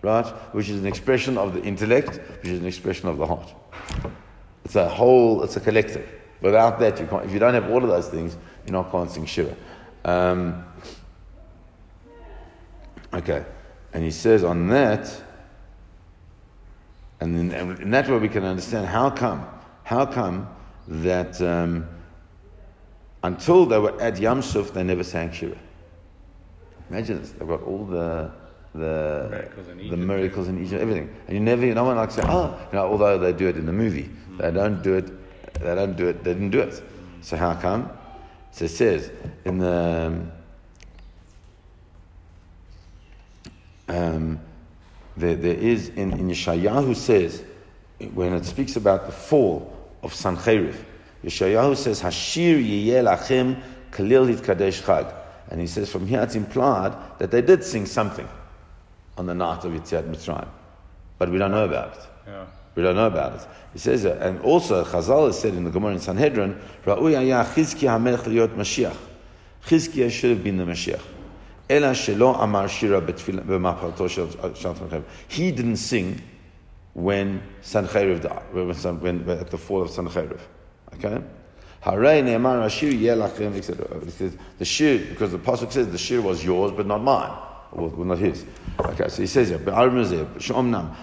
right? 0.04 0.26
Which 0.52 0.68
is 0.68 0.80
an 0.80 0.86
expression 0.86 1.38
of 1.38 1.54
the 1.54 1.62
intellect, 1.62 2.20
which 2.42 2.52
is 2.52 2.60
an 2.60 2.66
expression 2.66 3.08
of 3.08 3.16
the 3.16 3.26
heart. 3.26 3.52
It's 4.64 4.76
a 4.76 4.88
whole, 4.88 5.42
it's 5.42 5.56
a 5.56 5.60
collective. 5.60 6.06
Without 6.42 6.78
that, 6.80 7.00
you 7.00 7.06
can't, 7.06 7.24
if 7.24 7.32
you 7.32 7.38
don't 7.38 7.54
have 7.54 7.70
all 7.70 7.82
of 7.82 7.88
those 7.88 8.08
things, 8.08 8.36
you 8.66 8.72
not 8.72 8.92
can't 8.92 9.10
sing 9.10 9.24
Shira. 9.24 9.56
Um, 10.04 10.64
okay. 13.14 13.44
And 13.94 14.04
he 14.04 14.10
says 14.10 14.44
on 14.44 14.68
that, 14.68 15.10
and, 17.20 17.50
then, 17.50 17.78
and 17.80 17.94
that's 17.94 18.08
where 18.08 18.18
we 18.18 18.28
can 18.28 18.44
understand 18.44 18.86
how 18.86 19.08
come, 19.08 19.46
how 19.84 20.04
come 20.04 20.48
that 20.86 21.40
um, 21.40 21.88
until 23.22 23.64
they 23.64 23.78
were 23.78 23.98
at 24.02 24.18
Yam 24.18 24.42
Suf, 24.42 24.72
they 24.74 24.82
never 24.82 25.02
sang 25.02 25.32
Shira. 25.32 25.56
Imagine 26.90 27.20
this, 27.20 27.30
they've 27.30 27.48
got 27.48 27.62
all 27.62 27.86
the 27.86 28.30
the 28.74 29.28
miracles 29.30 29.68
in 29.68 29.80
Egypt, 29.80 29.90
the 29.90 29.96
miracles 29.96 30.48
in 30.48 30.64
Egypt, 30.64 30.82
everything, 30.82 31.16
and 31.28 31.34
you 31.34 31.40
never, 31.40 31.64
no 31.66 31.84
one 31.84 31.96
like 31.96 32.10
say, 32.10 32.22
oh, 32.26 32.58
you 32.72 32.76
know, 32.76 32.86
although 32.86 33.18
they 33.18 33.32
do 33.32 33.46
it 33.46 33.56
in 33.56 33.66
the 33.66 33.72
movie, 33.72 34.10
mm. 34.28 34.38
they 34.38 34.50
don't 34.50 34.82
do 34.82 34.94
it, 34.94 35.10
they 35.60 35.74
don't 35.74 35.96
do 35.96 36.08
it, 36.08 36.24
they 36.24 36.34
didn't 36.34 36.50
do 36.50 36.60
it. 36.60 36.82
So 37.22 37.36
how 37.36 37.54
come? 37.54 37.88
So 38.50 38.64
it 38.64 38.68
says 38.68 39.10
in 39.44 39.58
the 39.58 40.26
um, 43.88 44.40
there, 45.16 45.36
there 45.36 45.54
is 45.54 45.90
in, 45.90 46.12
in 46.12 46.28
Yeshayahu 46.28 46.96
says 46.96 47.44
when 48.12 48.32
it 48.32 48.44
speaks 48.44 48.74
about 48.74 49.06
the 49.06 49.12
fall 49.12 49.72
of 50.02 50.12
Sancheriv, 50.12 50.74
Yeshayahu 51.24 51.76
says 51.76 52.02
Hashir 52.02 52.60
Yiyel 52.60 53.16
Achem 53.16 53.62
Kalil 53.92 54.36
Kadesh 54.42 54.82
Chag, 54.82 55.14
and 55.48 55.60
he 55.60 55.68
says 55.68 55.90
from 55.90 56.08
here 56.08 56.22
it's 56.22 56.34
implied 56.34 56.92
that 57.18 57.30
they 57.30 57.40
did 57.40 57.62
sing 57.62 57.86
something 57.86 58.28
on 59.16 59.26
the 59.26 59.34
night 59.34 59.64
of 59.64 59.72
Yetziat 59.72 60.10
Mitzrayim, 60.10 60.48
but 61.18 61.30
we 61.30 61.38
don't 61.38 61.50
know 61.50 61.64
about 61.64 61.94
it. 61.94 62.06
Yeah. 62.26 62.46
We 62.74 62.82
don't 62.82 62.96
know 62.96 63.06
about 63.06 63.40
it. 63.40 63.46
He 63.72 63.78
says, 63.78 64.04
uh, 64.04 64.18
and 64.20 64.40
also 64.40 64.84
Chazal 64.84 65.26
has 65.26 65.38
said 65.38 65.54
in 65.54 65.64
the 65.64 65.70
Gemara 65.70 65.92
in 65.92 66.00
Sanhedrin, 66.00 66.60
Ra'uy 66.84 67.16
ayah 67.16 67.44
Chizkiah 67.44 67.98
HaMelech 67.98 68.24
liyot 68.24 68.56
Mashiach. 68.56 68.96
Chizkiah 69.66 70.10
should 70.10 70.30
have 70.30 70.42
been 70.42 70.56
the 70.56 70.64
Mashiach. 70.64 71.00
Ela 71.70 71.92
shelo 71.92 72.42
amar 72.42 72.68
shira 72.68 73.00
b'maparato. 73.00 75.04
He 75.28 75.52
didn't 75.52 75.76
sing 75.76 76.20
when 76.94 77.42
Sancheriv 77.62 78.22
died, 78.22 78.42
when, 78.52 79.00
when, 79.00 79.38
at 79.38 79.50
the 79.50 79.58
fall 79.58 79.82
of 79.82 79.90
Sancheriv. 79.90 80.40
Okay? 80.94 81.22
Haray 81.82 82.24
ne'amar 82.24 82.66
ashir 82.66 82.92
yelachem, 82.92 83.56
etc. 83.56 84.04
He 84.04 84.10
says, 84.10 84.36
the 84.58 84.64
shir, 84.64 84.98
because 84.98 85.30
the 85.30 85.38
Pasuk 85.38 85.70
says 85.70 85.88
the 85.88 85.98
shir 85.98 86.20
was 86.20 86.44
yours, 86.44 86.72
but 86.72 86.86
not 86.86 87.02
mine 87.02 87.43
well, 87.74 88.06
not 88.06 88.18
his. 88.18 88.44
Okay, 88.78 89.08
so 89.08 89.22
he 89.22 89.26
says 89.26 89.48
here, 89.48 89.58
Shomnam, 89.58 90.94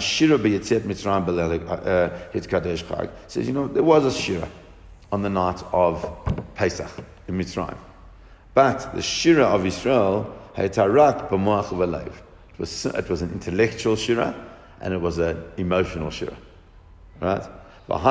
Shira 0.00 0.38
Mitzrayim 0.38 1.26
Belel 1.26 1.68
uh, 1.68 1.72
uh, 1.72 2.18
Hit 2.32 2.48
Kadesh 2.48 2.84
Chag. 2.84 3.10
Says, 3.26 3.46
you 3.46 3.52
know, 3.52 3.68
there 3.68 3.82
was 3.82 4.04
a 4.04 4.10
Shira 4.10 4.48
on 5.12 5.22
the 5.22 5.30
night 5.30 5.62
of 5.72 6.04
Pesach 6.54 6.90
in 7.28 7.38
Mitzrayim. 7.38 7.76
But 8.54 8.94
the 8.94 9.02
Shira 9.02 9.44
of 9.44 9.64
Israel, 9.66 10.34
Hayata 10.56 10.92
Rak 10.92 11.28
B'moach 11.30 11.72
was, 12.58 12.86
it 12.86 13.08
was 13.08 13.22
an 13.22 13.32
intellectual 13.32 13.96
Shira 13.96 14.34
and 14.80 14.94
it 14.94 15.00
was 15.00 15.18
an 15.18 15.42
emotional 15.56 16.10
Shira. 16.10 16.36
Right? 17.20 17.42
But, 17.86 18.02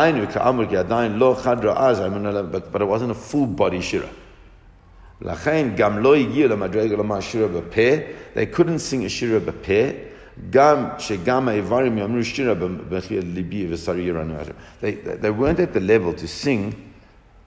but 2.71 2.81
it 2.81 2.85
wasn't 2.85 3.11
a 3.11 3.15
full 3.15 3.45
body 3.47 3.81
Shira. 3.81 4.09
לכן 5.20 5.68
גם 5.76 5.98
לא 5.98 6.14
הגיעו 6.14 6.48
למדרגה 6.48 6.96
לומר 6.96 7.20
שירה 7.20 7.48
בפה, 7.48 7.96
they 8.34 8.56
couldn't 8.56 8.80
sing 8.90 9.04
a 9.06 9.08
שירה 9.08 9.38
בפה, 9.38 9.90
גם 10.50 10.84
שגם 10.98 11.48
האיברים 11.48 11.98
יאמרו 11.98 12.24
שירה 12.24 12.54
במחיר 12.54 13.22
ליבי 13.24 13.66
ושרי 13.70 14.02
ירנו. 14.02 14.34
They, 14.82 14.84
they 15.22 15.30
weren't 15.30 15.60
at 15.60 15.72
the 15.72 15.80
level 15.80 16.12
to 16.12 16.26
sing 16.26 16.74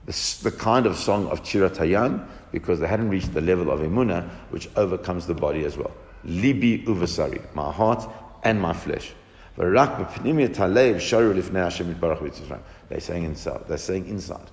the, 0.06 0.12
the 0.42 0.50
kind 0.50 0.86
of 0.86 0.96
song 0.96 1.26
of 1.26 1.42
Chirat 1.42 1.76
Hayam 1.76 2.26
because 2.50 2.80
they 2.80 2.88
hadn't 2.88 3.10
reached 3.10 3.34
the 3.34 3.42
level 3.42 3.70
of 3.70 3.80
Emunah 3.80 4.24
which 4.50 4.68
overcomes 4.76 5.26
the 5.26 5.34
body 5.34 5.64
as 5.64 5.76
well. 5.76 5.92
Libi 6.26 6.84
uvasari, 6.86 7.42
my 7.54 7.70
heart 7.70 8.08
and 8.42 8.60
my 8.60 8.72
flesh. 8.72 9.12
They're 9.56 9.74
saying 13.00 13.24
inside. 13.24 13.60
They're 13.68 13.76
saying 13.76 14.08
inside. 14.08 14.50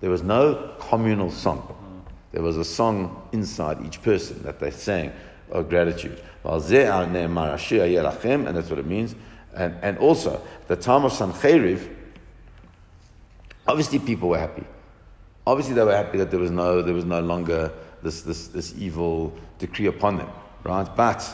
There 0.00 0.10
was 0.10 0.22
no 0.22 0.74
communal 0.78 1.30
song. 1.30 1.89
There 2.31 2.41
was 2.41 2.57
a 2.57 2.65
song 2.65 3.27
inside 3.31 3.85
each 3.85 4.01
person 4.01 4.41
that 4.43 4.59
they 4.59 4.71
sang 4.71 5.11
of 5.51 5.69
gratitude. 5.69 6.21
And 6.43 6.63
that's 6.63 8.69
what 8.69 8.79
it 8.79 8.85
means. 8.85 9.15
And, 9.53 9.75
and 9.81 9.97
also, 9.97 10.41
the 10.67 10.75
time 10.75 11.03
of 11.03 11.11
Sancheriv, 11.11 11.93
obviously 13.67 13.99
people 13.99 14.29
were 14.29 14.39
happy. 14.39 14.63
Obviously 15.45 15.75
they 15.75 15.83
were 15.83 15.95
happy 15.95 16.17
that 16.19 16.31
there 16.31 16.39
was 16.39 16.51
no, 16.51 16.81
there 16.81 16.93
was 16.93 17.05
no 17.05 17.19
longer 17.19 17.71
this, 18.01 18.21
this, 18.21 18.47
this 18.47 18.73
evil 18.77 19.33
decree 19.59 19.87
upon 19.87 20.17
them, 20.17 20.29
right? 20.63 20.87
But 20.95 21.27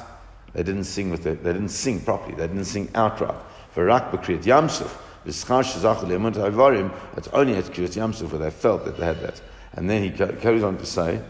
they 0.53 0.63
didn't 0.63 0.85
sing 0.85 1.11
with 1.11 1.25
it, 1.27 1.43
they 1.43 1.53
didn't 1.53 1.69
sing 1.69 2.01
properly, 2.01 2.35
they 2.35 2.47
didn't 2.47 2.65
sing 2.65 2.89
outright. 2.95 3.35
Rak 3.75 4.11
Bakriyat 4.11 4.43
Yamsuf, 4.43 4.97
this 5.23 5.43
achlemun, 5.43 6.91
it's 7.15 7.27
only 7.27 7.55
at 7.55 7.65
Kriyat 7.65 7.95
Yamsuf 7.95 8.31
where 8.31 8.39
they 8.39 8.49
felt 8.49 8.85
that 8.85 8.97
they 8.97 9.05
had 9.05 9.21
that. 9.21 9.39
And 9.77 9.87
then 9.87 10.01
he 10.01 10.09
carries 10.09 10.63
on 10.63 10.79
to 10.79 10.85
say, 10.87 11.21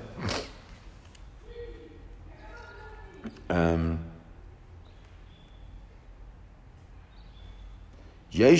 um, 3.49 3.99
There 8.31 8.53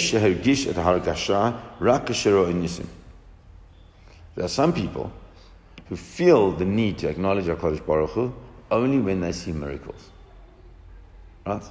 are 4.46 4.50
some 4.50 4.74
people 4.74 5.10
who 5.88 5.96
feel 5.96 6.51
the 6.51 6.65
need 6.65 6.98
to 6.98 7.08
acknowledge 7.08 7.46
HaKadosh 7.46 7.86
Baruch 7.86 8.10
Hu 8.10 8.34
only 8.70 9.00
when 9.00 9.22
they 9.22 9.32
see 9.32 9.53
miracles. 9.53 10.10
Right? 11.46 11.63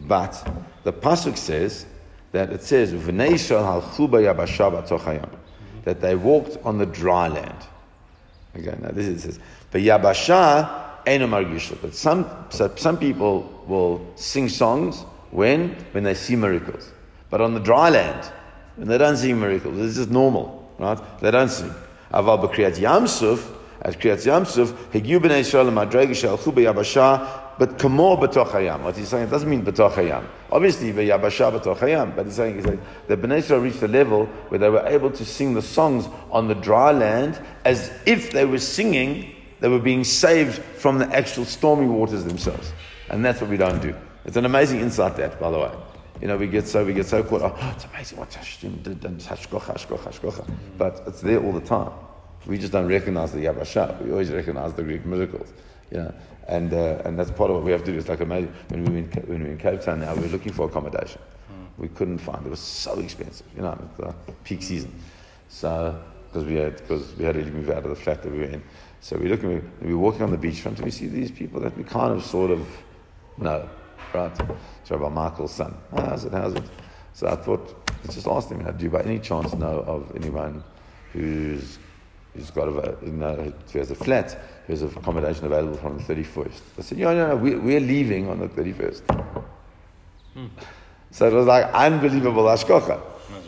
But 0.00 0.50
the 0.82 0.94
Pasuk 0.94 1.36
says 1.36 1.84
that 2.32 2.52
it 2.52 2.62
says, 2.62 2.94
that 5.84 6.00
they 6.00 6.14
walked 6.14 6.58
on 6.64 6.78
the 6.78 6.86
dry 6.86 7.28
land. 7.28 7.56
Okay, 8.56 8.76
now 8.80 8.90
this 8.90 9.06
is, 9.06 9.24
it 9.24 9.32
says, 9.32 9.40
but 9.70 9.80
Yabasha 9.80 11.80
But 11.80 11.94
some, 11.94 12.26
so 12.50 12.72
some 12.76 12.98
people 12.98 13.64
will 13.66 14.06
sing 14.16 14.48
songs 14.48 15.02
when? 15.30 15.70
When 15.92 16.04
they 16.04 16.14
see 16.14 16.36
miracles. 16.36 16.90
But 17.30 17.40
on 17.40 17.54
the 17.54 17.60
dry 17.60 17.90
land, 17.90 18.24
when 18.76 18.88
they 18.88 18.98
don't 18.98 19.16
see 19.16 19.32
miracles, 19.32 19.78
it's 19.78 19.96
just 19.96 20.10
normal, 20.10 20.74
right? 20.78 20.98
They 21.20 21.30
don't 21.30 21.48
sing. 21.48 21.72
Aval 22.12 22.48
Yamsuf, 22.48 23.56
at 23.82 23.98
Kriyat 23.98 24.26
Yamsuf, 24.26 24.72
Higyu 24.90 25.20
b'nei 25.20 25.40
Yisrael 25.40 25.72
madrega 25.72 26.10
b'yabasha 26.10 27.49
but 27.60 27.76
kamor 27.76 28.18
b'tochayam. 28.18 28.84
What 28.84 28.96
he's 28.96 29.08
saying, 29.08 29.24
it 29.24 29.30
doesn't 29.30 29.50
mean 29.50 29.62
b'toch 29.62 29.92
hayam. 29.92 30.24
Obviously, 30.50 30.94
v'yabasha 30.94 31.60
b'toch 31.60 31.76
hayam. 31.76 32.16
But 32.16 32.24
he's 32.24 32.36
saying, 32.36 32.54
he's 32.54 32.64
saying 32.64 32.80
the 33.06 33.18
Bnei 33.18 33.36
Israel 33.36 33.60
reached 33.60 33.82
a 33.82 33.86
level 33.86 34.24
where 34.48 34.58
they 34.58 34.70
were 34.70 34.86
able 34.86 35.10
to 35.10 35.26
sing 35.26 35.52
the 35.52 35.60
songs 35.60 36.08
on 36.30 36.48
the 36.48 36.54
dry 36.54 36.90
land 36.90 37.38
as 37.66 37.92
if 38.06 38.30
they 38.30 38.46
were 38.46 38.56
singing, 38.58 39.36
they 39.60 39.68
were 39.68 39.78
being 39.78 40.04
saved 40.04 40.54
from 40.54 41.00
the 41.00 41.06
actual 41.14 41.44
stormy 41.44 41.86
waters 41.86 42.24
themselves. 42.24 42.72
And 43.10 43.22
that's 43.22 43.42
what 43.42 43.50
we 43.50 43.58
don't 43.58 43.82
do. 43.82 43.94
It's 44.24 44.38
an 44.38 44.46
amazing 44.46 44.80
insight 44.80 45.16
that, 45.18 45.38
by 45.38 45.50
the 45.50 45.58
way. 45.58 45.72
You 46.22 46.28
know, 46.28 46.38
we 46.38 46.46
get 46.46 46.66
so 46.66 46.82
we 46.82 46.94
get 46.94 47.04
so 47.04 47.22
caught. 47.22 47.42
Oh, 47.42 47.72
it's 47.76 47.84
amazing 47.84 48.16
what 48.16 48.32
Hashem 48.32 48.76
did 48.76 49.04
and 49.04 49.20
hashkocha. 49.20 50.50
But 50.78 51.02
it's 51.06 51.20
there 51.20 51.44
all 51.44 51.52
the 51.52 51.60
time. 51.60 51.92
We 52.46 52.56
just 52.56 52.72
don't 52.72 52.88
recognize 52.88 53.32
the 53.32 53.44
yabasha. 53.44 54.02
We 54.02 54.12
always 54.12 54.30
recognize 54.30 54.72
the 54.72 54.82
Greek 54.82 55.04
miracles. 55.04 55.52
You 55.90 55.98
know, 55.98 56.14
and, 56.48 56.72
uh, 56.72 57.02
and 57.04 57.18
that's 57.18 57.30
part 57.30 57.50
of 57.50 57.56
what 57.56 57.64
we 57.64 57.72
have 57.72 57.84
to 57.84 57.92
do. 57.92 57.98
It's 57.98 58.08
like 58.08 58.20
imagine 58.20 58.52
when 58.68 58.84
we 58.84 58.92
were 58.92 58.98
in, 58.98 59.04
when 59.26 59.38
we 59.38 59.44
were 59.46 59.52
in 59.52 59.58
Cape 59.58 59.80
Town 59.80 60.00
now, 60.00 60.14
we 60.14 60.22
were 60.22 60.28
looking 60.28 60.52
for 60.52 60.66
accommodation. 60.66 61.20
Mm. 61.50 61.66
We 61.78 61.88
couldn't 61.88 62.18
find 62.18 62.44
it. 62.44 62.50
was 62.50 62.60
so 62.60 62.98
expensive, 62.98 63.46
you 63.54 63.62
know, 63.62 63.78
the 63.96 64.14
peak 64.44 64.62
season. 64.62 64.92
So, 65.48 66.00
because 66.26 66.44
we 66.44 66.56
had, 66.56 66.76
because 66.76 67.16
we 67.16 67.24
had 67.24 67.34
to 67.34 67.44
move 67.46 67.70
out 67.70 67.84
of 67.84 67.90
the 67.90 67.96
flat 67.96 68.22
that 68.22 68.30
we 68.32 68.38
were 68.38 68.44
in. 68.44 68.62
So 69.00 69.16
we 69.16 69.28
look, 69.28 69.42
we, 69.42 69.60
we 69.80 69.94
were 69.94 70.00
walking 70.00 70.22
on 70.22 70.30
the 70.30 70.36
beachfront 70.36 70.76
and 70.76 70.84
we 70.84 70.90
see 70.90 71.06
these 71.06 71.30
people 71.30 71.60
that 71.60 71.76
we 71.76 71.84
kind 71.84 72.12
of 72.12 72.24
sort 72.24 72.50
of 72.50 72.66
know, 73.38 73.68
right? 74.12 74.36
So 74.84 74.96
Rabbi 74.96 75.08
Michael's 75.08 75.52
son. 75.52 75.74
how's 75.92 76.24
it, 76.24 76.32
how's 76.32 76.54
it? 76.54 76.64
So 77.14 77.26
I 77.26 77.36
thought, 77.36 77.88
let's 78.02 78.14
just 78.14 78.26
ask 78.26 78.48
them, 78.48 78.58
you 78.58 78.66
know, 78.66 78.72
do 78.72 78.84
you 78.84 78.90
by 78.90 79.02
any 79.02 79.18
chance 79.18 79.54
know 79.54 79.80
of 79.86 80.12
anyone 80.14 80.62
who's 81.12 81.78
who's 82.34 82.50
got 82.50 82.68
a, 82.68 82.96
you 83.04 83.12
know, 83.12 83.52
has 83.72 83.90
a 83.90 83.94
flat, 83.94 84.38
he 84.66 84.72
has 84.72 84.82
accommodation 84.82 85.46
available 85.46 85.76
from 85.76 85.98
the 85.98 86.02
31st. 86.02 86.60
I 86.78 86.82
said, 86.82 86.98
yeah, 86.98 87.12
no, 87.12 87.28
no, 87.28 87.36
we, 87.36 87.56
we're 87.56 87.80
leaving 87.80 88.28
on 88.28 88.38
the 88.38 88.48
31st. 88.48 89.44
Hmm. 90.34 90.46
So 91.10 91.26
it 91.26 91.32
was 91.32 91.46
like 91.46 91.66
unbelievable 91.74 92.44
ashkocha. 92.44 93.00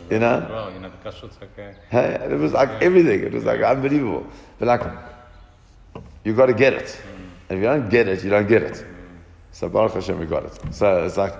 You 0.09 0.19
know? 0.19 0.45
Well, 0.49 0.71
you 0.71 0.79
know, 0.79 0.89
the 0.89 1.09
kashrut's 1.09 1.37
okay. 1.41 1.75
Hey, 1.89 2.15
it 2.29 2.37
was 2.37 2.51
like 2.51 2.69
everything. 2.81 3.21
It 3.21 3.31
was 3.31 3.45
like 3.45 3.61
unbelievable. 3.61 4.27
But 4.59 4.67
like, 4.67 6.03
you 6.23 6.33
got 6.33 6.47
to 6.47 6.53
get 6.53 6.73
it. 6.73 6.85
Mm. 6.85 7.49
And 7.49 7.57
if 7.57 7.63
you 7.63 7.63
don't 7.63 7.89
get 7.89 8.07
it, 8.07 8.23
you 8.23 8.29
don't 8.29 8.47
get 8.47 8.63
it. 8.63 8.85
So 9.51 9.69
Baruch 9.69 9.93
Hashem, 9.93 10.19
we 10.19 10.25
got 10.25 10.45
it. 10.45 10.73
So 10.73 11.05
it's 11.05 11.17
like, 11.17 11.33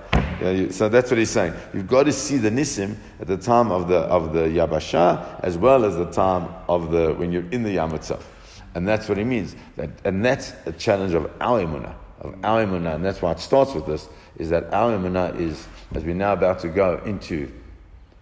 So 0.72 0.88
that's 0.88 1.10
what 1.10 1.18
he's 1.18 1.30
saying. 1.30 1.54
You've 1.72 1.88
got 1.88 2.04
to 2.04 2.12
see 2.12 2.36
the 2.36 2.50
nisim 2.50 2.96
at 3.20 3.26
the 3.26 3.36
time 3.36 3.70
of 3.70 3.88
the 3.88 3.98
of 3.98 4.32
the 4.32 4.42
yabasha 4.42 5.40
as 5.42 5.56
well 5.56 5.84
as 5.84 5.96
the 5.96 6.10
time 6.10 6.48
of 6.68 6.90
the 6.90 7.14
when 7.14 7.32
you're 7.32 7.48
in 7.50 7.62
the 7.62 7.72
yam 7.72 7.94
itself, 7.94 8.30
and 8.74 8.86
that's 8.86 9.08
what 9.08 9.18
he 9.18 9.24
means. 9.24 9.56
That, 9.76 9.90
and 10.04 10.24
that's 10.24 10.52
a 10.66 10.72
challenge 10.72 11.14
of 11.14 11.30
our 11.40 11.60
of 12.20 12.34
our 12.42 12.62
and 12.62 13.04
that's 13.04 13.22
why 13.22 13.32
it 13.32 13.40
starts 13.40 13.74
with 13.74 13.86
this. 13.86 14.08
Is 14.36 14.50
that 14.50 14.72
our 14.72 14.94
is 15.36 15.66
as 15.94 16.04
we're 16.04 16.14
now 16.14 16.32
about 16.32 16.58
to 16.60 16.68
go 16.68 17.00
into 17.04 17.52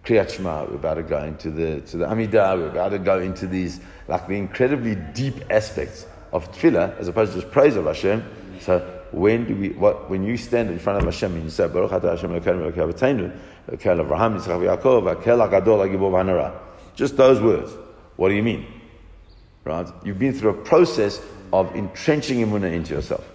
Kriyat 0.05 0.29
Shema, 0.29 0.65
we're 0.65 0.75
about 0.75 0.95
to 0.95 1.03
go 1.03 1.23
into 1.23 1.49
the 1.49 1.81
to 1.81 1.97
the 1.97 2.05
Amidah, 2.05 2.57
we're 2.57 2.69
about 2.69 2.89
to 2.89 2.99
go 2.99 3.19
into 3.19 3.47
these 3.47 3.79
like 4.07 4.27
the 4.27 4.35
incredibly 4.35 4.95
deep 5.13 5.35
aspects 5.49 6.05
of 6.33 6.51
tefillah 6.51 6.97
as 6.99 7.07
opposed 7.07 7.33
to 7.33 7.41
just 7.41 7.51
praise 7.51 7.75
of 7.75 7.85
Hashem. 7.85 8.23
So 8.59 8.92
when 9.13 9.45
do 9.45 9.55
we, 9.55 9.69
what, 9.69 10.09
when 10.09 10.23
you 10.23 10.37
stand 10.37 10.69
in 10.69 10.79
front 10.79 10.99
of 10.99 11.05
Hashem 11.05 11.33
and 11.33 11.43
you 11.43 11.49
say, 11.49 11.67
Baruch 11.67 11.91
atah 11.91 12.11
Hashem 12.11 12.31
Elokeinu 12.31 12.71
Elokei 12.71 12.93
Avotenu, 12.93 13.39
Elokeinu 13.69 14.07
Avraham, 14.07 14.39
Yitzchak, 14.39 14.81
Yaakov, 14.81 15.15
Akel 15.15 15.49
HaGadol 15.49 15.87
HaGibor 15.87 16.11
VaHanara. 16.11 16.59
Just 16.95 17.17
those 17.17 17.41
words. 17.41 17.71
What 18.15 18.29
do 18.29 18.35
you 18.35 18.43
mean? 18.43 18.65
Right? 19.63 19.87
You've 20.03 20.19
been 20.19 20.33
through 20.33 20.51
a 20.51 20.63
process 20.63 21.21
of 21.51 21.75
entrenching 21.75 22.39
emunah 22.39 22.73
into 22.73 22.93
yourself. 22.93 23.29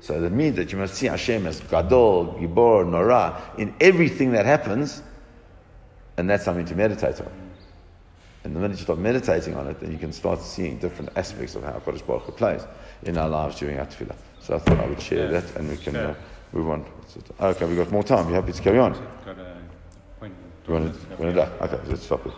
So 0.00 0.20
that 0.20 0.30
means 0.30 0.56
that 0.56 0.70
you 0.70 0.78
must 0.78 0.94
see 0.94 1.06
Hashem 1.06 1.46
as 1.46 1.60
Gadol, 1.60 2.38
Gibor, 2.38 2.88
Nora 2.88 3.42
in 3.58 3.74
everything 3.80 4.32
that 4.32 4.46
happens, 4.46 5.02
and 6.16 6.30
that's 6.30 6.44
something 6.44 6.66
to 6.66 6.74
meditate 6.74 7.20
on. 7.20 7.32
And 8.44 8.54
the 8.54 8.60
minute 8.60 8.76
you 8.76 8.84
start 8.84 9.00
meditating 9.00 9.56
on 9.56 9.66
it, 9.66 9.80
then 9.80 9.90
you 9.90 9.98
can 9.98 10.12
start 10.12 10.40
seeing 10.40 10.78
different 10.78 11.10
aspects 11.16 11.56
of 11.56 11.64
how 11.64 11.72
Kodesh 11.84 12.06
Baruch 12.06 12.36
plays 12.36 12.64
in 13.02 13.18
our 13.18 13.28
lives 13.28 13.58
during 13.58 13.78
our 13.80 13.86
tefillah. 13.86 14.14
So 14.46 14.54
I 14.54 14.58
thought 14.60 14.78
I 14.78 14.86
would 14.86 15.02
share 15.02 15.24
Yeah. 15.24 15.40
that 15.40 15.56
and 15.56 15.68
we 15.68 15.76
can 15.76 15.94
Yeah. 15.94 16.10
uh, 16.10 16.14
move 16.52 16.70
on. 16.70 16.84
Okay, 17.40 17.64
we've 17.66 17.76
got 17.76 17.90
more 17.90 18.04
time. 18.04 18.28
You 18.28 18.34
happy 18.34 18.52
to 18.52 18.62
carry 18.62 18.78
on? 18.78 18.92
Got 18.92 19.38
a 19.38 19.56
appointment. 20.16 20.52
You 20.68 20.74
want 20.74 20.94
to, 20.94 21.00
you 21.24 21.34
want 21.34 21.34
to, 21.34 21.64
okay, 21.64 21.80
let's 21.88 22.04
stop 22.04 22.24
it. 22.26 22.32